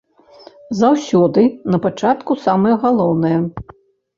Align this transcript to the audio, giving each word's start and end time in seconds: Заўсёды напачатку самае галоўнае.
Заўсёды 0.79 1.43
напачатку 1.73 2.39
самае 2.47 2.73
галоўнае. 2.87 3.37